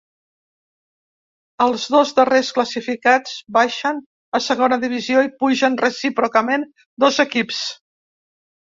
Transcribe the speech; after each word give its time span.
Els 1.65 1.83
dos 1.97 2.13
darrers 2.21 2.49
classificats 2.59 3.37
baixen 3.59 4.03
a 4.41 4.45
Segona 4.49 4.83
Divisió 4.87 5.29
i 5.29 5.33
pugen 5.45 5.81
recíprocament 5.87 6.71
dos 7.07 7.27
equips. 7.29 7.67